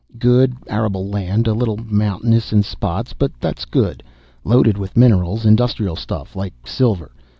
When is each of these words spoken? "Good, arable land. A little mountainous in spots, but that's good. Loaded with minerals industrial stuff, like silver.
"Good, 0.17 0.55
arable 0.65 1.07
land. 1.09 1.45
A 1.47 1.53
little 1.53 1.77
mountainous 1.77 2.51
in 2.51 2.63
spots, 2.63 3.13
but 3.13 3.33
that's 3.39 3.65
good. 3.65 4.01
Loaded 4.43 4.75
with 4.75 4.97
minerals 4.97 5.45
industrial 5.45 5.95
stuff, 5.95 6.35
like 6.35 6.55
silver. 6.65 7.11